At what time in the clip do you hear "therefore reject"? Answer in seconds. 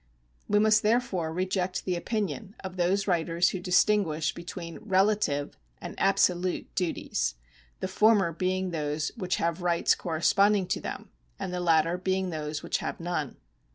0.81-1.85